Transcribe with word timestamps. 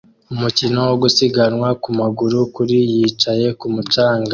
Umukino 0.33 0.77
wo 0.89 0.95
gusiganwa 1.03 1.69
ku 1.81 1.89
maguru 1.99 2.39
kuri 2.55 2.77
yicaye 2.95 3.47
kumu 3.59 3.81
canga 3.93 4.29